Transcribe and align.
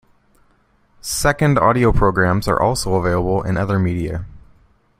Second 1.03 1.59
audio 1.59 1.91
programs 1.91 2.47
are 2.47 2.59
also 2.59 2.95
available 2.95 3.43
in 3.43 3.55
other 3.55 3.77
media. 3.77 4.25